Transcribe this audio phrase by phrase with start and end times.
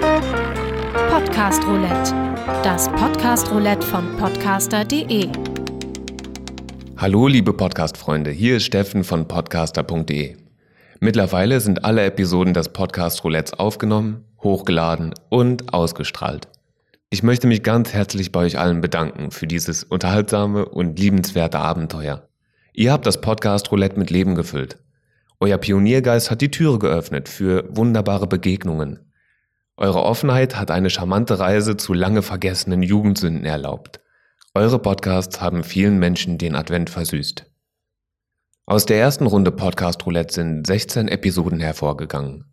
[0.00, 2.14] Podcast Roulette,
[2.62, 5.28] das Podcast Roulette von podcaster.de.
[6.96, 10.36] Hallo liebe Podcast-Freunde, hier ist Steffen von podcaster.de.
[11.00, 16.46] Mittlerweile sind alle Episoden des Podcast Roulettes aufgenommen, hochgeladen und ausgestrahlt.
[17.10, 22.28] Ich möchte mich ganz herzlich bei euch allen bedanken für dieses unterhaltsame und liebenswerte Abenteuer.
[22.72, 24.78] Ihr habt das Podcast Roulette mit Leben gefüllt.
[25.40, 29.00] Euer Pioniergeist hat die Türe geöffnet für wunderbare Begegnungen.
[29.78, 34.00] Eure Offenheit hat eine charmante Reise zu lange vergessenen Jugendsünden erlaubt.
[34.52, 37.46] Eure Podcasts haben vielen Menschen den Advent versüßt.
[38.66, 42.52] Aus der ersten Runde Podcast Roulette sind 16 Episoden hervorgegangen.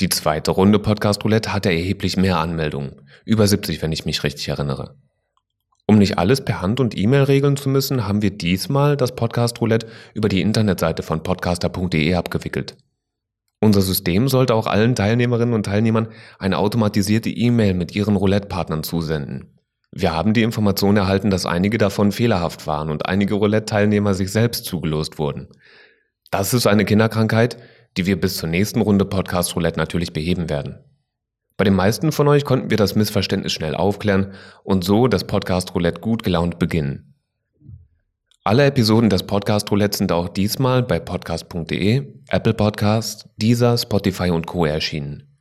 [0.00, 4.48] Die zweite Runde Podcast Roulette hatte erheblich mehr Anmeldungen, über 70, wenn ich mich richtig
[4.48, 4.98] erinnere.
[5.86, 9.58] Um nicht alles per Hand und E-Mail regeln zu müssen, haben wir diesmal das Podcast
[9.62, 12.76] Roulette über die Internetseite von podcaster.de abgewickelt.
[13.60, 16.08] Unser System sollte auch allen Teilnehmerinnen und Teilnehmern
[16.38, 19.58] eine automatisierte E-Mail mit ihren Roulette-Partnern zusenden.
[19.90, 24.64] Wir haben die Information erhalten, dass einige davon fehlerhaft waren und einige Roulette-Teilnehmer sich selbst
[24.64, 25.48] zugelost wurden.
[26.30, 27.56] Das ist eine Kinderkrankheit,
[27.96, 30.84] die wir bis zur nächsten Runde Podcast Roulette natürlich beheben werden.
[31.56, 35.74] Bei den meisten von euch konnten wir das Missverständnis schnell aufklären und so das Podcast
[35.74, 37.17] Roulette gut gelaunt beginnen.
[38.48, 44.46] Alle Episoden des Podcast Roulette sind auch diesmal bei podcast.de, Apple Podcast, Deezer, Spotify und
[44.46, 44.64] Co.
[44.64, 45.36] erschienen.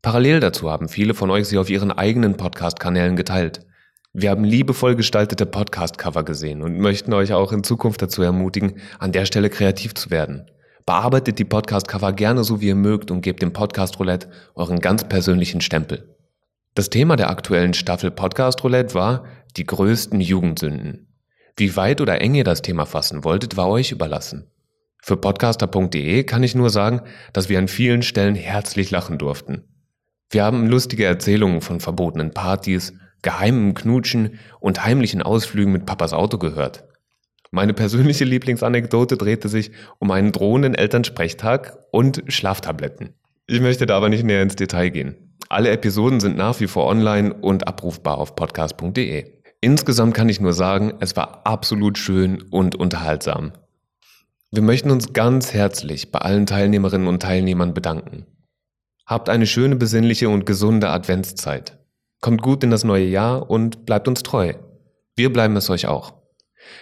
[0.00, 3.66] Parallel dazu haben viele von euch sie auf ihren eigenen Podcast-Kanälen geteilt.
[4.14, 9.12] Wir haben liebevoll gestaltete Podcast-Cover gesehen und möchten euch auch in Zukunft dazu ermutigen, an
[9.12, 10.50] der Stelle kreativ zu werden.
[10.86, 15.04] Bearbeitet die Podcast-Cover gerne so wie ihr mögt und gebt dem Podcast Roulette euren ganz
[15.04, 16.16] persönlichen Stempel.
[16.74, 19.26] Das Thema der aktuellen Staffel Podcast Roulette war
[19.58, 21.05] die größten Jugendsünden.
[21.58, 24.50] Wie weit oder eng ihr das Thema fassen wolltet, war euch überlassen.
[25.02, 27.00] Für podcaster.de kann ich nur sagen,
[27.32, 29.64] dass wir an vielen Stellen herzlich lachen durften.
[30.28, 36.36] Wir haben lustige Erzählungen von verbotenen Partys, geheimem Knutschen und heimlichen Ausflügen mit Papas Auto
[36.38, 36.84] gehört.
[37.50, 43.14] Meine persönliche Lieblingsanekdote drehte sich um einen drohenden Elternsprechtag und Schlaftabletten.
[43.46, 45.36] Ich möchte da aber nicht näher ins Detail gehen.
[45.48, 49.35] Alle Episoden sind nach wie vor online und abrufbar auf podcast.de.
[49.66, 53.50] Insgesamt kann ich nur sagen, es war absolut schön und unterhaltsam.
[54.52, 58.26] Wir möchten uns ganz herzlich bei allen Teilnehmerinnen und Teilnehmern bedanken.
[59.06, 61.80] Habt eine schöne, besinnliche und gesunde Adventszeit.
[62.20, 64.54] Kommt gut in das neue Jahr und bleibt uns treu.
[65.16, 66.14] Wir bleiben es euch auch.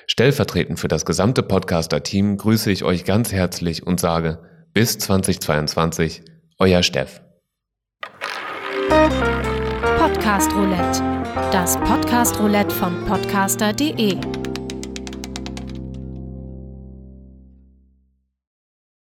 [0.07, 4.41] Stellvertretend für das gesamte Podcaster-Team grüße ich euch ganz herzlich und sage
[4.75, 6.21] bis 2022,
[6.59, 7.24] euer Steff.
[10.15, 11.03] Podcast Roulette,
[11.51, 14.44] das Podcast Roulette von podcaster.de.